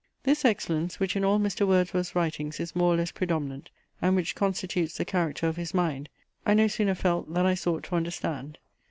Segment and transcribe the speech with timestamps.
[0.23, 1.67] This excellence, which in all Mr.
[1.67, 3.69] Wordsworth's writings is more or less predominant,
[4.01, 6.09] and which constitutes the character of his mind,
[6.43, 8.57] I no sooner felt, than I sought to understand.